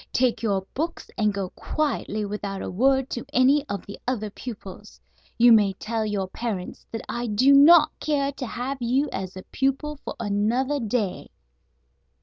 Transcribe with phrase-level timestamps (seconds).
[0.11, 4.99] Take your books and go quietly without a word to any of the other pupils.
[5.37, 9.43] You may tell your parents that I do not care to have you as a
[9.43, 11.29] pupil for another day."